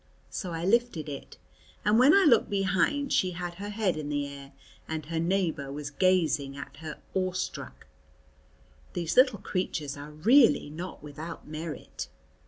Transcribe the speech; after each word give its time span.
So 0.31 0.51
I 0.51 0.65
lifted 0.65 1.07
it, 1.07 1.37
and 1.85 1.99
when 1.99 2.11
I 2.11 2.25
looked 2.27 2.49
behind 2.49 3.13
she 3.13 3.33
had 3.33 3.53
her 3.61 3.69
head 3.69 3.95
in 3.97 4.09
the 4.09 4.25
air 4.27 4.51
and 4.87 5.05
her 5.05 5.19
neighbour 5.19 5.71
was 5.71 5.91
gazing 5.91 6.57
at 6.57 6.77
her 6.77 6.97
awestruck. 7.15 7.85
These 8.93 9.15
little 9.15 9.37
creatures 9.37 9.95
are 9.95 10.09
really 10.09 10.71
not 10.71 11.03
without 11.03 11.47
merit. 11.47 12.07